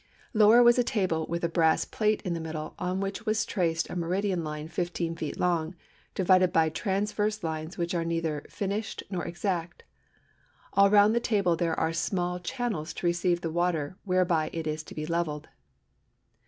Lower 0.33 0.63
was 0.63 0.79
a 0.79 0.83
table 0.83 1.27
with 1.29 1.43
a 1.43 1.47
brass 1.47 1.85
plate 1.85 2.23
in 2.23 2.33
the 2.33 2.39
middle 2.39 2.73
on 2.79 3.01
which 3.01 3.27
was 3.27 3.45
traced 3.45 3.87
a 3.87 3.95
meridian 3.95 4.43
line 4.43 4.67
15 4.67 5.13
ft. 5.13 5.37
long, 5.37 5.75
divided 6.15 6.51
by 6.51 6.69
transverse 6.69 7.43
lines 7.43 7.77
which 7.77 7.93
are 7.93 8.03
neither 8.03 8.43
finished 8.49 9.03
nor 9.11 9.23
exact. 9.25 9.83
All 10.73 10.89
round 10.89 11.13
the 11.13 11.19
table 11.19 11.55
there 11.55 11.79
are 11.79 11.93
small 11.93 12.39
channels 12.39 12.95
to 12.95 13.05
receive 13.05 13.41
the 13.41 13.51
water, 13.51 13.95
whereby 14.03 14.49
it 14.53 14.65
is 14.65 14.81
to 14.85 14.95
be 14.95 15.05
levelled." 15.05 15.49